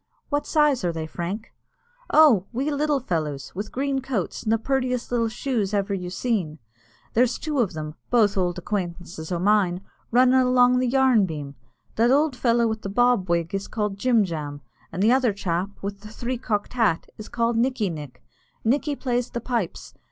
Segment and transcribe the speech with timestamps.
[0.29, 1.53] "What size are they, Frank?"
[2.11, 6.57] "Oh, little wee fellows, with green coats, an' the purtiest little shoes ever you seen.
[7.13, 11.53] There's two of them both ould acquaintances o' mine runnin' along the yarn beam.
[11.97, 14.61] That ould fellow with the bob wig is called Jim Jam,
[14.91, 18.23] an' the other chap, with the three cocked hat, is called Nickey Nick.
[18.63, 19.93] Nickey plays the pipes.